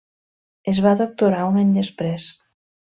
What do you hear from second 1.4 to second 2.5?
un any després.